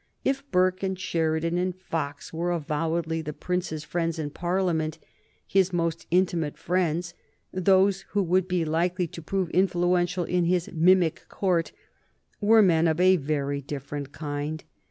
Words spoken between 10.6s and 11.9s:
mimic Court,